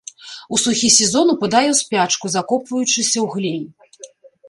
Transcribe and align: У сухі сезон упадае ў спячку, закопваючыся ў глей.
У 0.55 0.57
сухі 0.63 0.89
сезон 0.95 1.27
упадае 1.35 1.63
ў 1.71 1.75
спячку, 1.83 2.25
закопваючыся 2.39 3.17
ў 3.25 3.27
глей. 3.39 3.61